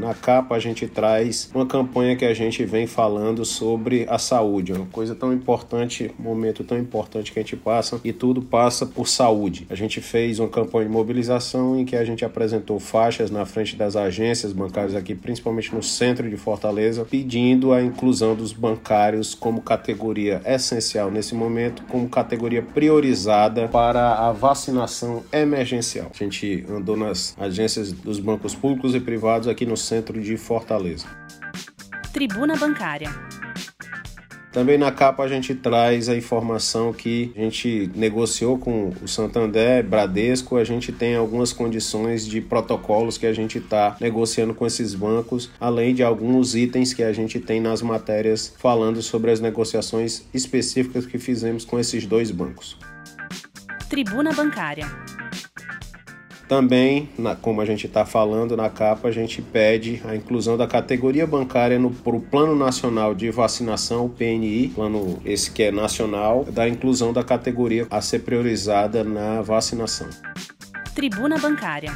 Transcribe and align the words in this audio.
Na 0.00 0.14
capa 0.14 0.54
a 0.54 0.58
gente 0.58 0.86
traz 0.86 1.50
uma 1.54 1.66
campanha 1.66 2.16
que 2.16 2.24
a 2.24 2.32
gente 2.32 2.64
vem 2.64 2.86
falando 2.86 3.44
sobre 3.44 4.06
a 4.08 4.16
saúde, 4.16 4.72
uma 4.72 4.86
coisa 4.86 5.14
tão 5.14 5.30
importante, 5.30 6.10
um 6.18 6.22
momento 6.22 6.64
tão 6.64 6.78
importante 6.78 7.30
que 7.30 7.38
a 7.38 7.42
gente 7.42 7.54
passa 7.54 8.00
e 8.02 8.10
tudo 8.10 8.40
passa 8.40 8.86
por 8.86 9.06
saúde. 9.06 9.66
A 9.68 9.74
gente 9.74 10.00
fez 10.00 10.38
uma 10.38 10.48
campanha 10.48 10.86
de 10.86 10.90
mobilização 10.90 11.78
em 11.78 11.84
que 11.84 11.94
a 11.94 12.02
gente 12.02 12.24
apresentou 12.24 12.80
faixas 12.80 13.30
na 13.30 13.44
frente 13.44 13.76
das 13.76 13.94
agências 13.94 14.54
bancárias 14.54 14.94
aqui, 14.94 15.14
principalmente 15.14 15.74
no 15.74 15.82
centro 15.82 16.30
de 16.30 16.36
Fortaleza, 16.38 17.04
pedindo 17.04 17.70
a 17.70 17.82
inclusão 17.82 18.34
dos 18.34 18.54
bancários 18.54 19.34
como 19.34 19.60
categoria 19.60 20.40
essencial 20.46 21.10
nesse 21.10 21.34
momento, 21.34 21.82
como 21.90 22.08
categoria 22.08 22.62
priorizada 22.62 23.68
para 23.68 24.14
a 24.14 24.32
vacinação 24.32 25.22
emergencial. 25.30 26.10
A 26.14 26.24
gente 26.24 26.64
andou 26.70 26.96
nas 26.96 27.36
agências 27.38 27.92
dos 27.92 28.18
bancos 28.18 28.54
públicos 28.54 28.94
e 28.94 29.00
privados 29.00 29.46
aqui 29.46 29.66
no 29.66 29.76
centro 29.90 30.20
de 30.20 30.36
Fortaleza. 30.36 31.06
Tribuna 32.12 32.54
Bancária. 32.54 33.10
Também 34.52 34.78
na 34.78 34.92
capa 34.92 35.24
a 35.24 35.28
gente 35.28 35.52
traz 35.52 36.08
a 36.08 36.16
informação 36.16 36.92
que 36.92 37.32
a 37.36 37.40
gente 37.40 37.90
negociou 37.94 38.56
com 38.56 38.92
o 39.02 39.08
Santander, 39.08 39.84
Bradesco, 39.84 40.56
a 40.56 40.64
gente 40.64 40.92
tem 40.92 41.16
algumas 41.16 41.52
condições 41.52 42.24
de 42.26 42.40
protocolos 42.40 43.18
que 43.18 43.26
a 43.26 43.32
gente 43.32 43.58
está 43.58 43.96
negociando 44.00 44.54
com 44.54 44.64
esses 44.64 44.94
bancos, 44.94 45.50
além 45.60 45.92
de 45.92 46.02
alguns 46.04 46.54
itens 46.54 46.94
que 46.94 47.02
a 47.02 47.12
gente 47.12 47.40
tem 47.40 47.60
nas 47.60 47.82
matérias 47.82 48.54
falando 48.58 49.02
sobre 49.02 49.32
as 49.32 49.40
negociações 49.40 50.24
específicas 50.32 51.04
que 51.04 51.18
fizemos 51.18 51.64
com 51.64 51.78
esses 51.80 52.06
dois 52.06 52.30
bancos. 52.30 52.76
Tribuna 53.88 54.32
Bancária. 54.32 54.86
Também, 56.50 57.08
na, 57.16 57.36
como 57.36 57.60
a 57.60 57.64
gente 57.64 57.86
está 57.86 58.04
falando 58.04 58.56
na 58.56 58.68
capa, 58.68 59.06
a 59.06 59.12
gente 59.12 59.40
pede 59.40 60.02
a 60.04 60.16
inclusão 60.16 60.56
da 60.56 60.66
categoria 60.66 61.24
bancária 61.24 61.78
no 61.78 61.92
pro 61.92 62.20
Plano 62.20 62.56
Nacional 62.56 63.14
de 63.14 63.30
Vacinação, 63.30 64.06
o 64.06 64.08
PNI, 64.08 64.72
plano 64.74 65.22
esse 65.24 65.52
que 65.52 65.62
é 65.62 65.70
nacional, 65.70 66.42
da 66.42 66.68
inclusão 66.68 67.12
da 67.12 67.22
categoria 67.22 67.86
a 67.88 68.00
ser 68.00 68.24
priorizada 68.24 69.04
na 69.04 69.40
vacinação. 69.42 70.08
Tribuna 70.92 71.38
Bancária. 71.38 71.92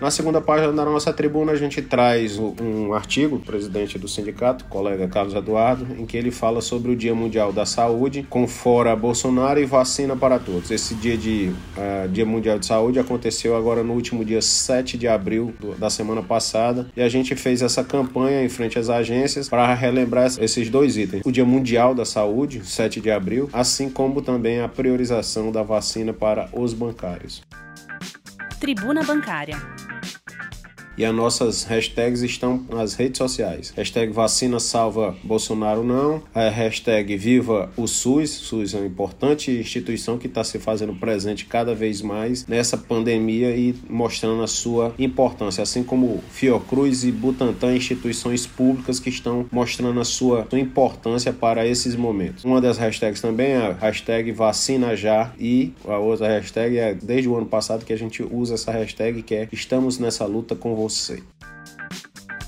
Na 0.00 0.10
segunda 0.10 0.40
página 0.40 0.72
da 0.72 0.82
nossa 0.82 1.12
tribuna, 1.12 1.52
a 1.52 1.56
gente 1.56 1.82
traz 1.82 2.38
um 2.38 2.94
artigo 2.94 3.36
do 3.36 3.44
presidente 3.44 3.98
do 3.98 4.08
sindicato, 4.08 4.64
colega 4.64 5.06
Carlos 5.06 5.34
Eduardo, 5.34 5.86
em 5.98 6.06
que 6.06 6.16
ele 6.16 6.30
fala 6.30 6.62
sobre 6.62 6.90
o 6.90 6.96
Dia 6.96 7.14
Mundial 7.14 7.52
da 7.52 7.66
Saúde, 7.66 8.26
com 8.30 8.48
fora 8.48 8.96
Bolsonaro 8.96 9.60
e 9.60 9.66
vacina 9.66 10.16
para 10.16 10.38
todos. 10.38 10.70
Esse 10.70 10.94
dia 10.94 11.18
de 11.18 11.52
uh, 11.76 12.08
Dia 12.08 12.24
Mundial 12.24 12.58
de 12.58 12.64
Saúde 12.64 12.98
aconteceu 12.98 13.54
agora 13.54 13.82
no 13.82 13.92
último 13.92 14.24
dia 14.24 14.40
7 14.40 14.96
de 14.96 15.06
abril 15.06 15.52
do, 15.60 15.74
da 15.74 15.90
semana 15.90 16.22
passada, 16.22 16.88
e 16.96 17.02
a 17.02 17.08
gente 17.10 17.36
fez 17.36 17.60
essa 17.60 17.84
campanha 17.84 18.42
em 18.42 18.48
frente 18.48 18.78
às 18.78 18.88
agências 18.88 19.50
para 19.50 19.74
relembrar 19.74 20.30
esses 20.40 20.70
dois 20.70 20.96
itens: 20.96 21.20
o 21.26 21.30
Dia 21.30 21.44
Mundial 21.44 21.94
da 21.94 22.06
Saúde, 22.06 22.62
7 22.64 23.02
de 23.02 23.10
abril, 23.10 23.50
assim 23.52 23.90
como 23.90 24.22
também 24.22 24.62
a 24.62 24.68
priorização 24.68 25.52
da 25.52 25.62
vacina 25.62 26.10
para 26.10 26.48
os 26.54 26.72
bancários. 26.72 27.42
Tribuna 28.60 29.02
Bancária 29.02 29.56
e 30.96 31.04
as 31.04 31.14
nossas 31.14 31.64
hashtags 31.64 32.22
estão 32.22 32.64
nas 32.68 32.94
redes 32.94 33.18
sociais. 33.18 33.72
Hashtag 33.76 34.12
vacina 34.12 34.60
salva 34.60 35.16
Bolsonaro 35.22 35.82
não, 35.82 36.22
a 36.34 36.48
hashtag 36.48 37.16
viva 37.16 37.70
o 37.76 37.86
SUS, 37.86 38.30
SUS 38.30 38.74
é 38.74 38.78
uma 38.78 38.86
importante 38.86 39.50
instituição 39.50 40.18
que 40.18 40.26
está 40.26 40.44
se 40.44 40.58
fazendo 40.58 40.94
presente 40.94 41.46
cada 41.46 41.74
vez 41.74 42.02
mais 42.02 42.46
nessa 42.46 42.76
pandemia 42.76 43.54
e 43.56 43.74
mostrando 43.88 44.42
a 44.42 44.46
sua 44.46 44.94
importância, 44.98 45.62
assim 45.62 45.82
como 45.82 46.22
Fiocruz 46.30 47.04
e 47.04 47.12
Butantan, 47.12 47.74
instituições 47.74 48.46
públicas 48.46 49.00
que 49.00 49.08
estão 49.08 49.46
mostrando 49.50 50.00
a 50.00 50.04
sua, 50.04 50.46
sua 50.48 50.60
importância 50.60 51.32
para 51.32 51.66
esses 51.66 51.96
momentos. 51.96 52.44
Uma 52.44 52.60
das 52.60 52.78
hashtags 52.78 53.20
também 53.20 53.52
é 53.52 53.56
a 53.56 53.72
hashtag 53.72 54.32
vacina 54.32 54.96
já 54.96 55.32
e 55.38 55.72
a 55.86 55.98
outra 55.98 56.28
hashtag 56.28 56.78
é 56.78 56.94
desde 56.94 57.28
o 57.28 57.36
ano 57.36 57.46
passado 57.46 57.84
que 57.84 57.92
a 57.92 57.98
gente 57.98 58.22
usa 58.22 58.54
essa 58.54 58.72
hashtag 58.72 59.22
que 59.22 59.34
é 59.34 59.48
estamos 59.52 59.98
nessa 59.98 60.24
luta 60.26 60.54
com 60.54 60.74
você. 60.80 61.22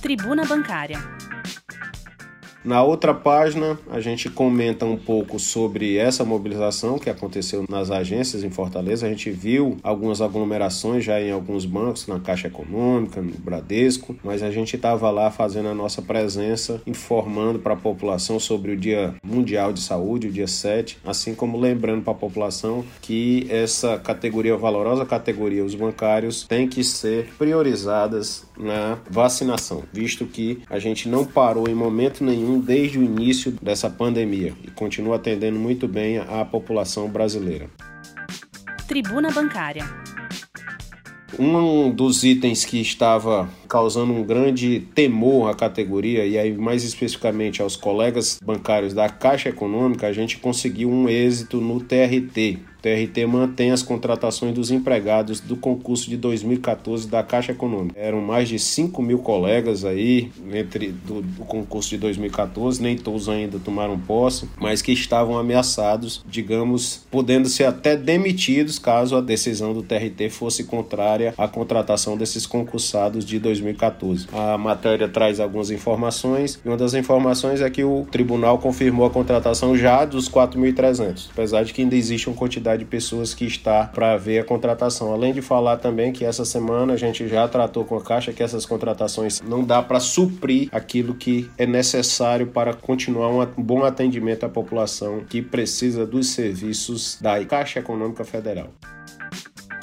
Tribuna 0.01 0.45
Bancária. 0.47 0.99
Na 2.65 2.83
outra 2.83 3.13
página, 3.13 3.77
a 3.91 4.01
gente 4.01 4.31
comenta 4.31 4.87
um 4.87 4.97
pouco 4.97 5.39
sobre 5.39 5.97
essa 5.97 6.25
mobilização 6.25 6.97
que 6.97 7.11
aconteceu 7.11 7.65
nas 7.69 7.91
agências 7.91 8.45
em 8.45 8.51
Fortaleza. 8.51 9.05
A 9.07 9.09
gente 9.09 9.31
viu 9.31 9.79
algumas 9.83 10.21
aglomerações 10.21 11.05
já 11.05 11.21
em 11.21 11.33
alguns 11.33 11.67
bancos, 11.67 12.07
na 12.07 12.21
Caixa 12.21 12.47
Econômica, 12.47 13.21
no 13.21 13.33
Bradesco, 13.33 14.17
mas 14.23 14.45
a 14.45 14.51
gente 14.51 14.77
estava 14.77 15.11
lá 15.11 15.31
fazendo 15.31 15.69
a 15.69 15.75
nossa 15.75 16.01
presença, 16.01 16.81
informando 16.87 17.59
para 17.59 17.75
a 17.75 17.77
população 17.77 18.39
sobre 18.39 18.73
o 18.73 18.77
Dia 18.77 19.15
Mundial 19.25 19.73
de 19.73 19.81
Saúde, 19.81 20.29
o 20.29 20.33
dia 20.33 20.47
7, 20.47 20.99
assim 21.05 21.35
como 21.35 21.59
lembrando 21.59 22.03
para 22.03 22.13
a 22.13 22.17
população 22.17 22.85
que 23.01 23.47
essa 23.51 23.99
categoria 23.99 24.57
valorosa, 24.57 25.05
categoria 25.05 25.65
os 25.65 25.75
bancários, 25.75 26.45
tem 26.45 26.69
que 26.69 26.85
ser 26.85 27.33
priorizadas 27.37 28.45
na 28.57 28.99
vacinação, 29.11 29.83
visto 29.93 30.27
que 30.27 30.63
a 30.71 30.79
gente 30.79 31.09
não 31.09 31.25
parou 31.25 31.69
em 31.69 31.75
momento 31.75 32.23
nenhum 32.23 32.52
desde 32.61 32.99
o 32.99 33.03
início 33.03 33.53
dessa 33.63 33.89
pandemia 33.89 34.55
e 34.65 34.71
continua 34.71 35.17
atendendo 35.17 35.59
muito 35.59 35.87
bem 35.87 36.19
a 36.19 36.45
população 36.45 37.09
brasileira. 37.09 37.69
Tribuna 38.87 39.31
Bancária. 39.31 39.85
Um 41.39 41.91
dos 41.91 42.25
itens 42.25 42.65
que 42.65 42.81
estava 42.81 43.49
causando 43.73 44.13
um 44.13 44.23
grande 44.23 44.81
temor 44.95 45.49
à 45.49 45.55
categoria, 45.55 46.27
e 46.27 46.37
aí 46.37 46.53
mais 46.53 46.85
especificamente 46.85 47.63
aos 47.63 47.75
colegas 47.75 48.39
bancários 48.45 48.93
da 48.93 49.09
Caixa 49.09 49.49
Econômica, 49.49 50.07
a 50.07 50.13
gente 50.13 50.37
conseguiu 50.37 50.91
um 50.91 51.09
êxito 51.09 51.59
no 51.59 51.81
TRT, 51.81 52.59
TRT 52.83 53.25
mantém 53.27 53.71
as 53.71 53.83
contratações 53.83 54.53
dos 54.53 54.73
empregados 54.73 55.39
do 55.39 55.57
concurso 55.57 56.11
de 56.11 56.17
2014 56.17 57.09
da 57.09 57.23
Caixa 57.23 57.53
Econômica. 57.53 57.99
Eram 57.99 58.21
mais 58.21 58.49
de 58.49 58.59
5 58.59 59.01
mil 59.01 59.21
colegas 59.21 59.85
aí 59.85 60.33
entre 60.53 60.89
do, 60.89 61.23
do, 61.23 61.45
concurso 61.45 61.91
de 61.91 61.99
2014, 61.99 62.83
nem 62.83 62.97
todos 62.97 63.29
ainda 63.29 63.61
tomaram 63.61 63.97
posse, 63.99 64.49
mas 64.59 64.83
que 64.83 64.91
estavam 64.91 65.39
ameaçados, 65.39 66.25
digamos, 66.29 67.07
podendo 67.09 67.49
ser 67.49 67.65
até 67.65 67.97
demitidos 67.97 68.81
caso 68.81 69.17
a 69.17 69.21
decisão 69.21 69.73
do 69.73 69.83
TRT 69.83 70.29
fosse 70.29 70.65
contrária 70.65 71.33
à 71.39 71.47
contratação 71.47 72.17
desses 72.17 72.47
concursados 72.47 73.25
de 73.25 73.39
2014. 73.39 73.62
A 74.33 74.57
matéria 74.57 75.09
traz 75.09 75.41
algumas 75.41 75.71
informações 75.71 76.61
e 76.65 76.69
uma 76.69 76.77
das 76.77 76.95
informações 76.95 77.61
é 77.61 77.69
que 77.69 77.85
o 77.85 78.07
tribunal 78.11 78.59
confirmou 78.59 79.07
a 79.07 79.11
contratação 79.11 79.77
já 79.77 80.05
dos 80.05 80.29
4.300, 80.29 81.31
apesar 81.33 81.65
de 81.65 81.73
que 81.73 81.83
ainda 81.83 81.95
existe 81.95 82.29
uma 82.29 82.37
quantidade 82.37 82.63
quantidade 82.63 82.85
de 82.85 82.85
pessoas 82.85 83.35
que 83.35 83.45
está 83.45 83.85
para 83.85 84.17
ver 84.17 84.41
a 84.41 84.45
contratação. 84.45 85.13
Além 85.13 85.33
de 85.33 85.43
falar 85.43 85.77
também 85.79 86.13
que 86.13 86.25
essa 86.25 86.45
semana 86.45 86.95
a 86.95 86.97
gente 86.97 87.27
já 87.29 87.47
tratou 87.49 87.85
com 87.85 87.97
a 87.97 88.03
Caixa 88.03 88.33
que 88.33 88.43
essas 88.43 88.65
contratações 88.65 89.41
não 89.41 89.65
dá 89.65 89.83
para 89.83 89.99
suprir 90.01 90.69
aquilo 90.73 91.15
que 91.15 91.51
é 91.59 91.67
necessário 91.67 92.47
para 92.47 92.73
continuar 92.73 93.31
um 93.31 93.63
bom 93.63 93.85
atendimento 93.85 94.45
à 94.45 94.49
população 94.49 95.25
que 95.29 95.43
precisa 95.43 96.07
dos 96.07 96.29
serviços 96.29 97.19
da 97.21 97.45
Caixa 97.45 97.81
Econômica 97.81 98.25
Federal. 98.25 98.69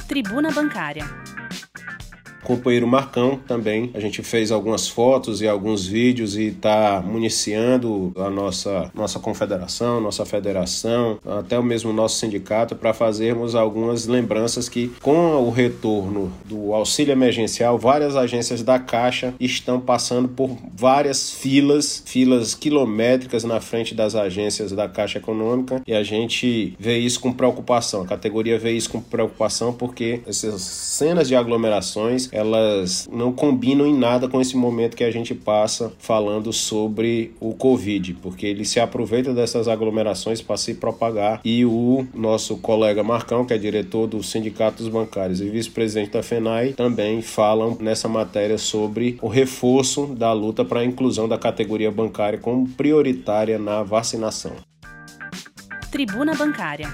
Tribuna 0.08 0.52
Bancária. 0.52 1.06
Companheiro 2.44 2.88
Marcão 2.88 3.40
também. 3.48 3.92
A 3.94 4.00
gente 4.00 4.22
fez 4.24 4.52
algumas 4.52 4.88
fotos 4.88 5.42
e 5.42 5.48
alguns 5.48 5.86
vídeos 5.86 6.36
e 6.36 6.48
está 6.48 7.02
municiando 7.06 8.12
a 8.16 8.30
nossa, 8.30 8.92
nossa 8.94 9.20
confederação, 9.20 10.02
nossa 10.02 10.26
federação, 10.26 11.20
até 11.26 11.58
o 11.58 11.64
mesmo 11.64 11.94
nosso 11.94 12.18
sindicato 12.18 12.76
para 12.76 12.94
fazermos 12.94 13.56
algumas 13.56 14.08
lembranças 14.08 14.70
que, 14.70 14.92
com 15.02 15.36
o 15.36 15.50
retorno 15.50 16.32
do 16.46 16.74
auxílio 16.74 17.12
emergencial, 17.12 17.78
várias 17.78 18.16
agências 18.16 18.64
da 18.64 18.80
Caixa 18.80 19.34
estão 19.40 19.80
passando 19.80 20.28
por 20.28 20.58
várias 20.76 21.32
filas, 21.32 22.04
filas 22.06 22.56
quilométricas 22.56 23.44
na 23.44 23.60
frente 23.60 23.94
das 23.94 24.16
agências 24.16 24.72
da 24.72 24.88
Caixa 24.88 25.18
Econômica 25.18 25.82
e 25.86 25.94
a 25.94 26.04
gente 26.04 26.76
vê 26.80 26.98
isso 26.98 27.20
com 27.20 27.32
preocupação. 27.32 28.02
A 28.04 28.06
categoria 28.08 28.58
vê 28.58 28.72
isso 28.72 28.90
com 28.90 29.02
preocupação 29.02 29.74
porque 29.74 30.22
essas 30.26 30.62
cenas 30.62 31.28
de 31.28 31.36
aglomerações 31.36 32.29
elas 32.32 33.10
não 33.12 33.32
combinam 33.32 33.86
em 33.86 33.98
nada 33.98 34.28
com 34.28 34.40
esse 34.40 34.56
momento 34.56 34.96
que 34.96 35.04
a 35.04 35.12
gente 35.12 35.34
passa 35.34 35.92
falando 36.00 36.52
sobre 36.52 37.34
o 37.40 37.54
Covid, 37.54 38.16
porque 38.16 38.46
ele 38.46 38.66
se 38.66 38.80
aproveita 38.80 39.34
dessas 39.34 39.68
aglomerações 39.68 40.42
para 40.42 40.58
se 40.58 40.76
propagar 40.76 41.42
e 41.44 41.66
o 41.66 42.06
nosso 42.14 42.58
colega 42.58 43.04
Marcão, 43.04 43.46
que 43.46 43.54
é 43.54 43.58
diretor 43.58 44.08
do 44.08 44.22
Sindicato 44.24 44.84
dos 44.84 44.92
Bancários 44.92 45.42
e 45.42 45.50
vice-presidente 45.50 46.12
da 46.12 46.24
FENAI, 46.24 46.74
também 46.74 47.22
falam 47.22 47.78
nessa 47.80 48.08
matéria 48.08 48.58
sobre 48.58 49.18
o 49.22 49.28
reforço 49.28 50.08
da 50.08 50.32
luta 50.34 50.64
para 50.64 50.82
a 50.82 50.86
inclusão 50.86 51.28
da 51.28 51.38
categoria 51.38 51.92
bancária 51.92 52.40
como 52.40 52.68
prioritária 52.68 53.58
na 53.58 53.84
vacinação. 53.84 54.54
Tribuna 55.92 56.36
Bancária 56.36 56.88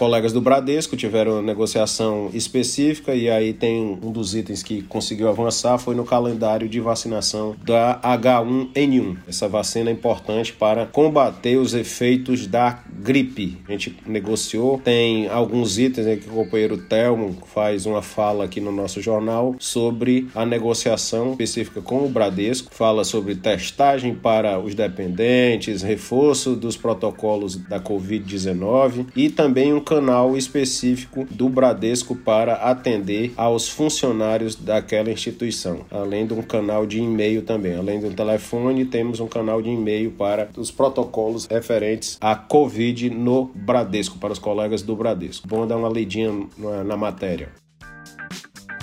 colegas 0.00 0.32
do 0.32 0.40
Bradesco 0.40 0.96
tiveram 0.96 1.42
negociação 1.42 2.30
específica 2.32 3.14
e 3.14 3.28
aí 3.28 3.52
tem 3.52 3.98
um 4.02 4.10
dos 4.10 4.34
itens 4.34 4.62
que 4.62 4.80
conseguiu 4.80 5.28
avançar 5.28 5.76
foi 5.76 5.94
no 5.94 6.06
calendário 6.06 6.66
de 6.70 6.80
vacinação 6.80 7.54
da 7.62 8.00
H1N1. 8.00 9.18
Essa 9.28 9.46
vacina 9.46 9.90
é 9.90 9.92
importante 9.92 10.54
para 10.54 10.86
combater 10.86 11.58
os 11.58 11.74
efeitos 11.74 12.46
da 12.46 12.82
gripe. 12.88 13.58
A 13.68 13.72
gente 13.72 13.94
negociou, 14.06 14.78
tem 14.78 15.28
alguns 15.28 15.78
itens 15.78 16.06
aí 16.06 16.16
que 16.16 16.30
o 16.30 16.32
companheiro 16.32 16.78
Telmo 16.78 17.36
faz 17.52 17.84
uma 17.84 18.00
fala 18.00 18.46
aqui 18.46 18.58
no 18.58 18.72
nosso 18.72 19.02
jornal 19.02 19.54
sobre 19.58 20.28
a 20.34 20.46
negociação 20.46 21.32
específica 21.32 21.82
com 21.82 22.06
o 22.06 22.08
Bradesco, 22.08 22.74
fala 22.74 23.04
sobre 23.04 23.34
testagem 23.34 24.14
para 24.14 24.58
os 24.58 24.74
dependentes, 24.74 25.82
reforço 25.82 26.56
dos 26.56 26.74
protocolos 26.74 27.54
da 27.54 27.78
Covid-19 27.78 29.08
e 29.14 29.28
também 29.28 29.74
um 29.74 29.89
canal 29.90 30.36
específico 30.36 31.26
do 31.28 31.48
Bradesco 31.48 32.14
para 32.14 32.54
atender 32.54 33.32
aos 33.36 33.68
funcionários 33.68 34.54
daquela 34.54 35.10
instituição, 35.10 35.84
além 35.90 36.24
de 36.24 36.32
um 36.32 36.42
canal 36.42 36.86
de 36.86 37.00
e-mail 37.00 37.42
também. 37.42 37.76
Além 37.76 37.98
do 37.98 38.08
telefone, 38.12 38.84
temos 38.84 39.18
um 39.18 39.26
canal 39.26 39.60
de 39.60 39.68
e-mail 39.68 40.12
para 40.12 40.48
os 40.56 40.70
protocolos 40.70 41.46
referentes 41.46 42.16
à 42.20 42.36
Covid 42.36 43.10
no 43.10 43.46
Bradesco, 43.52 44.16
para 44.16 44.32
os 44.32 44.38
colegas 44.38 44.80
do 44.80 44.94
Bradesco. 44.94 45.48
Bom 45.48 45.66
dar 45.66 45.76
uma 45.76 45.88
lidinha 45.88 46.30
na, 46.56 46.84
na 46.84 46.96
matéria. 46.96 47.48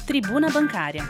Tribuna 0.05 0.49
Bancária 0.49 1.05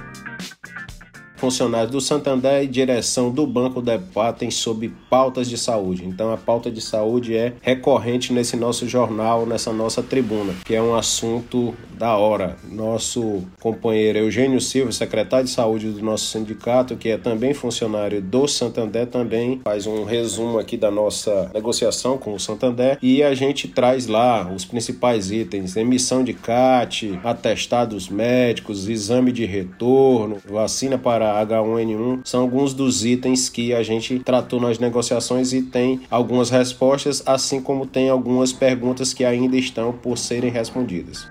funcionários 1.38 1.92
do 1.92 2.01
Santander 2.01 2.63
e 2.63 2.68
direção 2.68 3.31
do 3.31 3.48
banco 3.48 3.81
debatem 3.81 4.51
sobre 4.51 4.94
pautas 5.10 5.48
de 5.50 5.57
saúde. 5.57 6.06
Então 6.06 6.34
a 6.34 6.38
pauta 6.38 6.69
de 6.69 6.81
saúde 6.81 7.36
é 7.36 7.54
recorrente 7.62 8.34
nesse 8.34 8.57
nosso 8.57 8.88
jornal, 8.88 9.45
nessa 9.45 9.72
nossa 9.72 10.04
tribuna, 10.04 10.54
que 10.66 10.75
é 10.75 10.81
um 10.81 10.95
assunto 10.95 11.74
da 11.98 12.16
hora. 12.16 12.56
Nosso 12.69 13.44
companheiro 13.60 14.19
Eugênio 14.19 14.62
Silva, 14.62 14.92
secretário 14.92 15.45
de 15.45 15.51
saúde 15.51 15.89
do 15.89 16.04
nosso 16.04 16.25
sindicato, 16.25 16.95
que 16.95 17.10
é 17.10 17.18
também 17.18 17.54
funcionário 17.54 18.22
do 18.22 18.48
Santander, 18.48 19.07
também 19.07 19.62
faz 19.63 19.88
um 19.88 20.04
resumo 20.04 20.60
aqui 20.60 20.78
da 20.78 20.92
nossa 20.92 21.50
negociação 21.54 22.18
com 22.18 22.34
o 22.34 22.39
Santander 22.39 22.98
e 23.01 23.24
a 23.24 23.34
gente 23.34 23.68
traz 23.68 24.07
lá 24.07 24.50
os 24.54 24.66
principais 24.66 25.31
itens: 25.31 25.75
emissão 25.75 26.24
de 26.24 26.34
CAT, 26.34 27.19
atestados 27.24 28.10
médicos, 28.10 28.88
exame 28.88 29.31
de 29.31 29.45
retorno, 29.45 30.38
vacina 30.45 30.98
para 30.98 31.26
H1N1 31.45 32.21
são 32.24 32.41
alguns 32.41 32.74
dos 32.74 33.06
itens 33.06 33.50
que 33.50 33.74
a 33.74 33.83
gente 33.83 34.19
tratou 34.19 34.59
nas 34.59 34.79
negociações 34.79 35.53
e 35.53 35.62
tem 35.62 36.01
algumas 36.09 36.50
respostas, 36.50 37.24
assim 37.25 37.62
como 37.62 37.85
tem 37.85 38.09
algumas 38.09 38.51
perguntas 38.53 39.13
que 39.13 39.24
ainda 39.24 39.57
estão 39.57 39.91
por 39.91 40.18
serem 40.18 40.51
respondidas. 40.51 41.29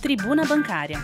Tribuna 0.00 0.44
Bancária. 0.44 0.98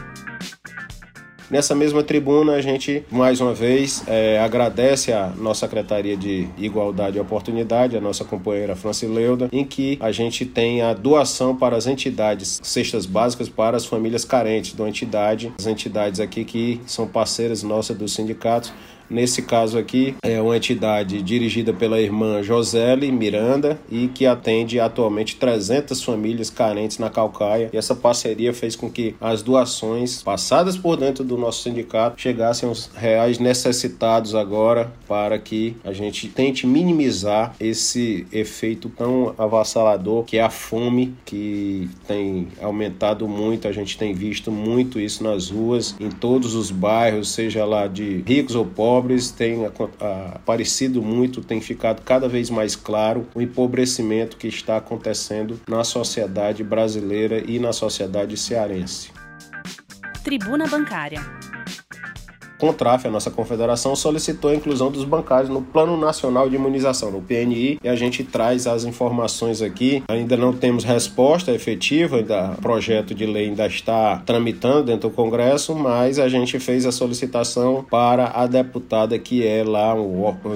Nessa 1.53 1.75
mesma 1.75 2.03
tribuna, 2.03 2.55
a 2.55 2.63
gente, 2.63 3.05
mais 3.11 3.39
uma 3.39 3.53
vez, 3.53 4.03
é, 4.07 4.39
agradece 4.39 5.13
a 5.13 5.29
nossa 5.37 5.67
Secretaria 5.67 6.17
de 6.17 6.49
Igualdade 6.57 7.19
e 7.19 7.21
Oportunidade, 7.21 7.95
a 7.95 8.01
nossa 8.01 8.25
companheira 8.25 8.75
Francileuda, 8.75 9.51
em 9.53 9.63
que 9.63 9.99
a 10.01 10.11
gente 10.11 10.47
tem 10.47 10.81
a 10.81 10.95
doação 10.95 11.55
para 11.55 11.77
as 11.77 11.87
entidades, 11.87 12.59
cestas 12.63 13.05
básicas 13.05 13.51
para 13.51 13.77
as 13.77 13.85
famílias 13.85 14.25
carentes 14.25 14.73
da 14.73 14.89
entidade, 14.89 15.53
as 15.59 15.67
entidades 15.67 16.21
aqui 16.21 16.43
que 16.43 16.81
são 16.87 17.07
parceiras 17.07 17.63
nossas 17.63 17.99
dos 17.99 18.15
sindicatos, 18.15 18.73
Nesse 19.13 19.43
caso 19.43 19.77
aqui, 19.77 20.15
é 20.23 20.41
uma 20.41 20.57
entidade 20.57 21.21
dirigida 21.21 21.71
pela 21.71 22.01
irmã 22.01 22.43
Josele 22.43 23.13
Miranda 23.13 23.79
e 23.91 24.09
que 24.09 24.25
atende 24.25 24.81
atualmente 24.81 25.37
300 25.37 26.03
famílias 26.03 26.49
carentes 26.49 26.97
na 26.97 27.11
Calcaia. 27.11 27.69
E 27.75 27.77
essa 27.77 27.95
parceria 27.95 28.55
fez 28.55 28.75
com 28.75 28.91
que 28.91 29.15
as 29.21 29.43
doações 29.43 30.23
passadas 30.23 30.79
por 30.79 30.97
dentro 30.97 31.23
do 31.23 31.37
nosso 31.37 31.63
sindicato 31.63 32.19
chegassem 32.19 32.67
aos 32.67 32.91
reais 32.95 33.39
necessitados 33.39 34.35
agora 34.35 34.91
para 35.07 35.39
que 35.39 35.77
a 35.85 35.93
gente 35.93 36.29
tente 36.29 36.67
minimizar 36.67 37.55
esse 37.61 38.27
efeito 38.33 38.89
tão 38.89 39.35
avassalador 39.37 40.25
que 40.25 40.39
é 40.39 40.43
a 40.43 40.49
fome 40.49 41.15
que 41.27 41.87
tem 42.09 42.49
aumentado 42.63 43.29
muito. 43.29 43.69
A 43.69 43.73
gente 43.73 43.99
tem 43.99 44.15
visto 44.15 44.51
muito 44.51 44.99
isso 44.99 45.23
nas 45.23 45.51
ruas, 45.51 45.95
em 46.01 46.09
todos 46.09 46.55
os 46.55 46.71
bairros, 46.71 47.31
seja 47.31 47.67
lá 47.67 47.87
de 47.87 48.25
ricos 48.27 48.55
ou 48.55 48.65
pobres 48.65 49.02
pobres 49.03 49.33
tem 49.33 49.67
aparecido 49.67 51.03
muito, 51.03 51.43
tem 51.43 51.61
ficado 51.61 52.03
cada 52.03 52.29
vez 52.29 52.49
mais 52.49 52.77
claro 52.77 53.27
o 53.35 53.43
empobrecimento 53.43 54.37
que 54.37 54.47
está 54.47 54.77
acontecendo 54.77 55.61
na 55.69 55.83
sociedade 55.83 56.63
brasileira 56.63 57.43
e 57.45 57.59
na 57.59 57.73
sociedade 57.73 58.37
cearense. 58.37 59.11
Tribuna 60.23 60.69
Bancária. 60.69 61.21
Contraf, 62.63 63.09
a 63.09 63.11
nossa 63.11 63.29
confederação, 63.29 63.97
solicitou 63.97 64.49
a 64.49 64.55
inclusão 64.55 64.89
dos 64.89 65.03
bancários 65.03 65.51
no 65.51 65.63
Plano 65.63 65.97
Nacional 65.97 66.49
de 66.49 66.55
Imunização, 66.55 67.11
no 67.11 67.21
PNI, 67.21 67.81
e 67.83 67.89
a 67.89 67.97
gente 67.97 68.23
traz 68.23 68.69
as 68.69 68.85
informações 68.85 69.61
aqui. 69.61 70.01
Ainda 70.07 70.37
não 70.37 70.53
temos 70.53 70.85
resposta 70.85 71.51
efetiva, 71.51 72.19
ainda, 72.19 72.53
o 72.53 72.63
projeto 72.63 73.17
de 73.17 73.27
lei 73.27 73.49
ainda 73.49 73.67
está 73.67 74.23
tramitando 74.25 74.85
dentro 74.85 75.09
do 75.09 75.13
Congresso, 75.13 75.75
mas 75.75 76.21
a 76.21 76.29
gente 76.29 76.61
fez 76.61 76.87
a 76.87 76.93
solicitação 76.93 77.85
para 77.91 78.29
a 78.29 78.47
deputada 78.47 79.19
que 79.19 79.45
é 79.45 79.65
lá, 79.65 79.97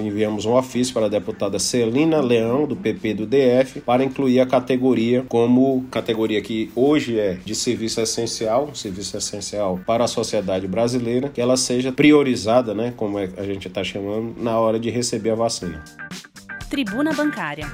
enviamos 0.01 0.45
um 0.45 0.53
ofício 0.53 0.93
para 0.93 1.07
a 1.07 1.09
deputada 1.09 1.59
Celina 1.59 2.21
Leão, 2.21 2.65
do 2.65 2.77
PP 2.77 3.15
do 3.15 3.25
DF, 3.25 3.81
para 3.81 4.05
incluir 4.05 4.39
a 4.39 4.45
categoria 4.45 5.25
como 5.27 5.83
categoria 5.91 6.41
que 6.41 6.71
hoje 6.73 7.19
é 7.19 7.37
de 7.43 7.53
serviço 7.53 7.99
essencial, 7.99 8.73
serviço 8.73 9.17
essencial 9.17 9.77
para 9.85 10.05
a 10.05 10.07
sociedade 10.07 10.69
brasileira, 10.69 11.27
que 11.27 11.41
ela 11.41 11.57
seja 11.57 11.96
priorizada, 11.97 12.75
né, 12.75 12.93
como 12.95 13.17
é, 13.17 13.27
a 13.37 13.43
gente 13.43 13.67
está 13.67 13.83
chamando, 13.83 14.41
na 14.41 14.57
hora 14.59 14.79
de 14.79 14.91
receber 14.91 15.31
a 15.31 15.35
vacina. 15.35 15.83
Tribuna 16.69 17.11
Bancária. 17.11 17.65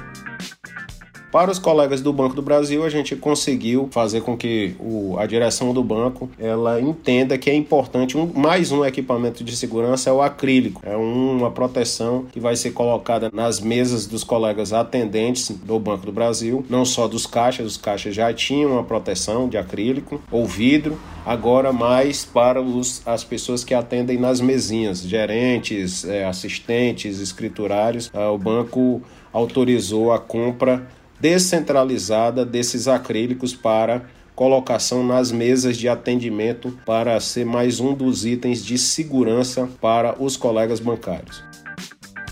Para 1.34 1.50
os 1.50 1.58
colegas 1.58 2.00
do 2.00 2.12
Banco 2.12 2.36
do 2.36 2.42
Brasil, 2.42 2.84
a 2.84 2.88
gente 2.88 3.16
conseguiu 3.16 3.88
fazer 3.90 4.20
com 4.20 4.36
que 4.36 4.76
o, 4.78 5.16
a 5.18 5.26
direção 5.26 5.74
do 5.74 5.82
banco 5.82 6.30
ela 6.38 6.80
entenda 6.80 7.36
que 7.36 7.50
é 7.50 7.54
importante 7.56 8.16
um, 8.16 8.32
mais 8.32 8.70
um 8.70 8.84
equipamento 8.84 9.42
de 9.42 9.56
segurança 9.56 10.08
é 10.08 10.12
o 10.12 10.22
acrílico. 10.22 10.80
É 10.84 10.96
um, 10.96 11.38
uma 11.38 11.50
proteção 11.50 12.26
que 12.30 12.38
vai 12.38 12.54
ser 12.54 12.70
colocada 12.70 13.32
nas 13.34 13.58
mesas 13.58 14.06
dos 14.06 14.22
colegas 14.22 14.72
atendentes 14.72 15.50
do 15.50 15.76
Banco 15.80 16.06
do 16.06 16.12
Brasil, 16.12 16.64
não 16.70 16.84
só 16.84 17.08
dos 17.08 17.26
caixas, 17.26 17.66
os 17.66 17.76
caixas 17.76 18.14
já 18.14 18.32
tinham 18.32 18.70
uma 18.70 18.84
proteção 18.84 19.48
de 19.48 19.58
acrílico 19.58 20.22
ou 20.30 20.46
vidro, 20.46 20.96
agora 21.26 21.72
mais 21.72 22.24
para 22.24 22.62
os, 22.62 23.02
as 23.04 23.24
pessoas 23.24 23.64
que 23.64 23.74
atendem 23.74 24.18
nas 24.18 24.40
mesinhas, 24.40 25.02
gerentes, 25.02 26.04
é, 26.04 26.24
assistentes, 26.24 27.18
escriturários. 27.18 28.08
Ah, 28.14 28.30
o 28.30 28.38
banco 28.38 29.02
autorizou 29.32 30.12
a 30.12 30.18
compra 30.20 30.86
descentralizada 31.24 32.44
desses 32.44 32.86
acrílicos 32.86 33.54
para 33.54 34.04
colocação 34.34 35.02
nas 35.02 35.32
mesas 35.32 35.78
de 35.78 35.88
atendimento 35.88 36.78
para 36.84 37.18
ser 37.18 37.46
mais 37.46 37.80
um 37.80 37.94
dos 37.94 38.26
itens 38.26 38.62
de 38.62 38.76
segurança 38.76 39.66
para 39.80 40.22
os 40.22 40.36
colegas 40.36 40.80
bancários. 40.80 41.42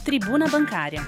Tribuna 0.05 0.47
Bancária 0.47 1.01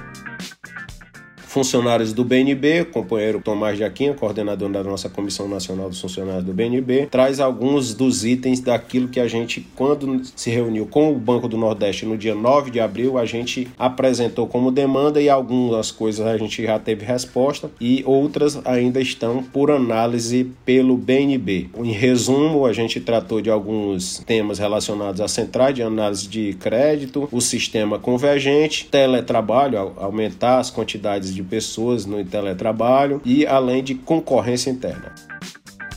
funcionários 1.55 2.13
do 2.13 2.25
BNB, 2.25 2.87
companheiro 2.87 3.41
Tomás 3.41 3.79
Jaquinha, 3.79 4.13
coordenador 4.13 4.69
da 4.73 4.83
nossa 4.83 5.09
Comissão 5.09 5.47
Nacional 5.47 5.89
dos 5.89 6.01
Funcionários 6.01 6.43
do 6.43 6.53
BNB, 6.53 7.07
traz 7.09 7.39
alguns 7.39 7.95
dos 7.95 8.25
itens 8.25 8.59
daquilo 8.59 9.07
que 9.07 9.21
a 9.21 9.29
gente, 9.29 9.65
quando 9.77 10.21
se 10.35 10.51
reuniu 10.51 10.85
com 10.85 11.13
o 11.13 11.15
Banco 11.15 11.47
do 11.47 11.57
Nordeste 11.57 12.07
no 12.07 12.19
dia 12.19 12.35
9 12.35 12.73
de 12.73 12.81
abril, 12.81 13.17
a 13.17 13.25
gente 13.25 13.69
apresentou 13.79 14.49
como 14.49 14.73
demanda 14.73 15.23
e 15.23 15.29
algumas 15.29 15.93
coisas 15.93 16.27
a 16.27 16.37
gente 16.37 16.61
já 16.61 16.77
teve 16.77 17.05
resposta 17.05 17.71
e 17.81 18.03
outras 18.05 18.61
ainda 18.67 19.01
estão 19.01 19.41
por 19.41 19.71
análise 19.71 20.51
pelo 20.65 20.97
BNB. 20.97 21.69
Em 21.77 21.93
resumo, 21.93 22.67
a 22.67 22.73
gente 22.73 22.99
tratou 22.99 23.41
de 23.41 23.49
alguns 23.49 24.19
temas 24.27 24.59
relacionados 24.59 25.21
à 25.21 25.29
centrais 25.29 25.73
de 25.73 25.85
análise 25.85 26.27
de 26.27 26.55
crédito, 26.55 27.29
o 27.31 27.41
sistema 27.41 27.97
convergente, 27.97 28.87
teletrabalho, 28.87 29.93
aumentar 29.97 30.59
as 30.59 30.69
quantidades 30.69 31.33
de 31.33 31.44
pessoas 31.45 32.07
no 32.07 32.25
teletrabalho 32.25 33.21
e 33.25 33.47
além 33.47 33.83
de 33.83 33.95
concorrência 33.95 34.71
interna. 34.71 35.15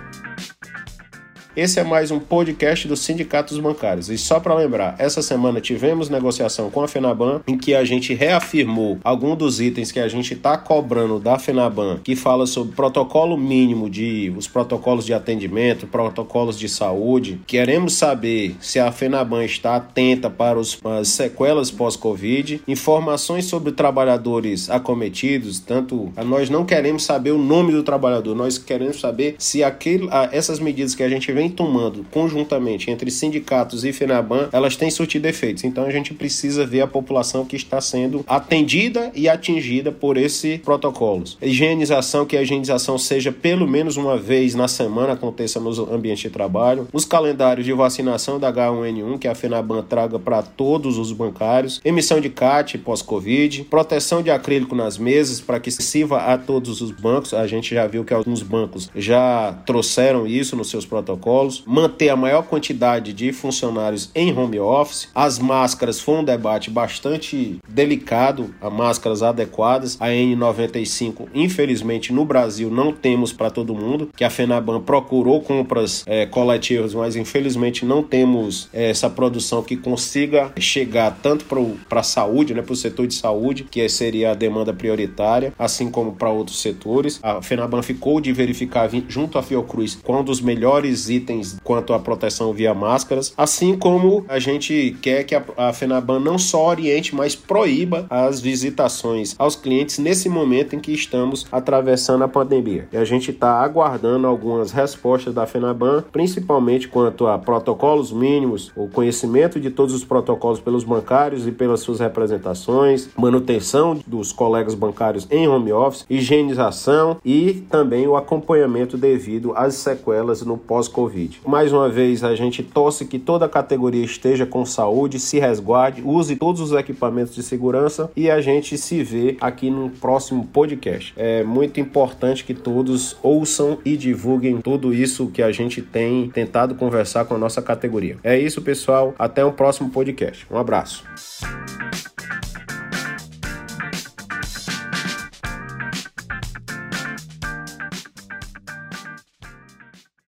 Esse 1.59 1.77
é 1.77 1.83
mais 1.83 2.09
um 2.09 2.19
podcast 2.19 2.87
dos 2.87 3.01
sindicatos 3.01 3.59
bancários. 3.59 4.07
E 4.07 4.17
só 4.17 4.39
para 4.39 4.55
lembrar, 4.55 4.95
essa 4.97 5.21
semana 5.21 5.59
tivemos 5.59 6.07
negociação 6.07 6.69
com 6.69 6.81
a 6.81 6.87
FENABAN 6.87 7.41
em 7.45 7.57
que 7.57 7.75
a 7.75 7.83
gente 7.83 8.13
reafirmou 8.13 8.97
algum 9.03 9.35
dos 9.35 9.59
itens 9.59 9.91
que 9.91 9.99
a 9.99 10.07
gente 10.07 10.35
está 10.35 10.57
cobrando 10.57 11.19
da 11.19 11.37
FENABAN, 11.37 11.99
que 12.01 12.15
fala 12.15 12.47
sobre 12.47 12.73
protocolo 12.73 13.37
mínimo 13.37 13.89
de 13.89 14.33
os 14.37 14.47
protocolos 14.47 15.05
de 15.05 15.13
atendimento, 15.13 15.85
protocolos 15.85 16.57
de 16.57 16.69
saúde. 16.69 17.41
Queremos 17.45 17.91
saber 17.95 18.55
se 18.61 18.79
a 18.79 18.89
FENABAN 18.89 19.43
está 19.43 19.75
atenta 19.75 20.29
para 20.29 20.57
os, 20.57 20.79
as 20.81 21.09
sequelas 21.09 21.69
pós-Covid, 21.69 22.61
informações 22.69 23.43
sobre 23.43 23.73
trabalhadores 23.73 24.69
acometidos, 24.69 25.59
tanto 25.59 26.09
nós 26.25 26.49
não 26.49 26.63
queremos 26.63 27.03
saber 27.03 27.31
o 27.31 27.37
nome 27.37 27.73
do 27.73 27.83
trabalhador, 27.83 28.33
nós 28.33 28.57
queremos 28.57 29.01
saber 29.01 29.35
se 29.37 29.61
aquele, 29.61 30.07
essas 30.31 30.61
medidas 30.61 30.95
que 30.95 31.03
a 31.03 31.09
gente 31.09 31.29
vem 31.33 31.48
tomando 31.49 32.05
conjuntamente 32.11 32.91
entre 32.91 33.11
sindicatos 33.11 33.83
e 33.83 33.91
FENABAN, 33.91 34.49
elas 34.51 34.75
têm 34.75 34.89
surtido 34.89 35.27
efeitos. 35.27 35.63
Então 35.63 35.85
a 35.85 35.91
gente 35.91 36.13
precisa 36.13 36.65
ver 36.65 36.81
a 36.81 36.87
população 36.87 37.45
que 37.45 37.55
está 37.55 37.81
sendo 37.81 38.23
atendida 38.27 39.11
e 39.15 39.27
atingida 39.27 39.91
por 39.91 40.17
esses 40.17 40.59
protocolos. 40.59 41.37
Higienização, 41.41 42.25
que 42.25 42.37
a 42.37 42.41
higienização 42.41 42.97
seja 42.97 43.31
pelo 43.31 43.67
menos 43.67 43.97
uma 43.97 44.17
vez 44.17 44.55
na 44.55 44.67
semana, 44.67 45.13
aconteça 45.13 45.59
nos 45.59 45.79
ambientes 45.79 46.23
de 46.23 46.29
trabalho. 46.29 46.87
Os 46.93 47.05
calendários 47.05 47.65
de 47.65 47.73
vacinação 47.73 48.39
da 48.39 48.51
H1N1, 48.51 49.19
que 49.19 49.27
a 49.27 49.35
FENABAN 49.35 49.83
traga 49.83 50.19
para 50.19 50.41
todos 50.41 50.97
os 50.97 51.11
bancários. 51.11 51.81
Emissão 51.83 52.19
de 52.19 52.29
CAT 52.29 52.77
pós-Covid. 52.77 53.65
Proteção 53.65 54.21
de 54.21 54.31
acrílico 54.31 54.75
nas 54.75 54.97
mesas 54.97 55.41
para 55.41 55.59
que 55.59 55.71
sirva 55.71 56.17
a 56.17 56.37
todos 56.37 56.81
os 56.81 56.91
bancos. 56.91 57.33
A 57.33 57.47
gente 57.47 57.73
já 57.73 57.87
viu 57.87 58.03
que 58.03 58.13
alguns 58.13 58.41
bancos 58.41 58.89
já 58.95 59.53
trouxeram 59.65 60.27
isso 60.27 60.55
nos 60.55 60.69
seus 60.69 60.85
protocolos 60.85 61.28
protocolos, 61.29 61.63
manter 61.65 62.09
a 62.09 62.15
maior 62.15 62.43
quantidade 62.43 63.13
de 63.13 63.31
funcionários 63.31 64.09
em 64.15 64.35
home 64.35 64.59
office. 64.59 65.07
As 65.13 65.37
máscaras 65.37 65.99
foi 65.99 66.15
um 66.15 66.23
debate 66.23 66.71
bastante 66.71 67.59
delicado, 67.67 68.53
as 68.59 68.73
máscaras 68.73 69.21
adequadas. 69.21 69.97
A 69.99 70.07
N95, 70.07 71.27
infelizmente, 71.33 72.11
no 72.11 72.25
Brasil 72.25 72.71
não 72.71 72.91
temos 72.91 73.31
para 73.31 73.51
todo 73.51 73.75
mundo, 73.75 74.09
que 74.15 74.23
a 74.23 74.29
FENABAN 74.29 74.81
procurou 74.81 75.41
compras 75.41 76.03
é, 76.07 76.25
coletivas, 76.25 76.93
mas 76.93 77.15
infelizmente 77.15 77.85
não 77.85 78.01
temos 78.01 78.67
é, 78.73 78.89
essa 78.89 79.09
produção 79.09 79.61
que 79.61 79.77
consiga 79.77 80.51
chegar 80.57 81.19
tanto 81.21 81.45
para 81.87 81.99
a 81.99 82.03
saúde, 82.03 82.53
né, 82.53 82.61
para 82.61 82.73
o 82.73 82.75
setor 82.75 83.05
de 83.05 83.13
saúde, 83.13 83.65
que 83.69 83.87
seria 83.89 84.31
a 84.31 84.33
demanda 84.33 84.73
prioritária, 84.73 85.53
assim 85.59 85.91
como 85.91 86.13
para 86.13 86.29
outros 86.29 86.61
setores. 86.61 87.19
A 87.21 87.41
FENABAN 87.41 87.83
ficou 87.83 88.19
de 88.19 88.31
verificar 88.31 88.89
junto 89.07 89.37
à 89.37 89.43
Fiocruz 89.43 89.99
qual 90.01 90.21
um 90.21 90.23
dos 90.23 90.41
melhores 90.41 91.09
itens 91.09 91.18
itens 91.19 91.57
quanto 91.63 91.93
à 91.93 91.99
proteção 91.99 92.53
via 92.53 92.73
máscaras, 92.73 93.33
assim 93.37 93.77
como 93.77 94.25
a 94.27 94.39
gente 94.39 94.97
quer 95.01 95.23
que 95.23 95.35
a, 95.35 95.43
a 95.57 95.73
FENABAN 95.73 96.19
não 96.19 96.37
só 96.37 96.67
oriente, 96.67 97.15
mas 97.15 97.35
proíba 97.35 98.05
as 98.09 98.39
visitações 98.39 99.35
aos 99.37 99.55
clientes 99.55 99.99
nesse 99.99 100.29
momento 100.29 100.75
em 100.75 100.79
que 100.79 100.91
estamos 100.91 101.45
atravessando 101.51 102.23
a 102.23 102.27
pandemia. 102.27 102.87
E 102.91 102.97
a 102.97 103.05
gente 103.05 103.31
está 103.31 103.61
aguardando 103.61 104.27
algumas 104.27 104.71
respostas 104.71 105.33
da 105.33 105.45
FENABAN, 105.45 106.03
principalmente 106.11 106.87
quanto 106.87 107.27
a 107.27 107.37
protocolos 107.37 108.11
mínimos, 108.11 108.71
o 108.75 108.87
conhecimento 108.87 109.59
de 109.59 109.69
todos 109.69 109.93
os 109.93 110.03
protocolos 110.03 110.59
pelos 110.59 110.83
bancários 110.83 111.47
e 111.47 111.51
pelas 111.51 111.81
suas 111.81 111.99
representações, 111.99 113.09
manutenção 113.17 113.99
dos 114.07 114.31
colegas 114.31 114.73
bancários 114.73 115.27
em 115.29 115.47
home 115.47 115.71
office, 115.71 116.05
higienização 116.09 117.17
e 117.23 117.65
também 117.69 118.07
o 118.07 118.15
acompanhamento 118.15 118.97
devido 118.97 119.53
às 119.55 119.75
sequelas 119.75 120.41
no 120.41 120.57
pós-Covid. 120.57 121.08
Covid. 121.09 121.41
Mais 121.45 121.73
uma 121.73 121.89
vez, 121.89 122.23
a 122.23 122.35
gente 122.35 122.61
torce 122.61 123.05
que 123.05 123.17
toda 123.17 123.45
a 123.45 123.49
categoria 123.49 124.05
esteja 124.05 124.45
com 124.45 124.63
saúde, 124.63 125.19
se 125.19 125.39
resguarde, 125.39 126.03
use 126.05 126.35
todos 126.35 126.61
os 126.61 126.71
equipamentos 126.71 127.33
de 127.33 127.41
segurança 127.41 128.11
e 128.15 128.29
a 128.29 128.39
gente 128.39 128.77
se 128.77 129.03
vê 129.03 129.35
aqui 129.41 129.71
no 129.71 129.89
próximo 129.89 130.45
podcast. 130.45 131.13
É 131.17 131.43
muito 131.43 131.79
importante 131.79 132.43
que 132.43 132.53
todos 132.53 133.17
ouçam 133.23 133.79
e 133.83 133.97
divulguem 133.97 134.61
tudo 134.61 134.93
isso 134.93 135.27
que 135.27 135.41
a 135.41 135.51
gente 135.51 135.81
tem 135.81 136.29
tentado 136.29 136.75
conversar 136.75 137.25
com 137.25 137.33
a 137.33 137.37
nossa 137.37 137.61
categoria. 137.61 138.17
É 138.23 138.37
isso, 138.37 138.61
pessoal. 138.61 139.15
Até 139.17 139.43
o 139.43 139.51
próximo 139.51 139.89
podcast. 139.89 140.45
Um 140.51 140.57
abraço. 140.57 141.03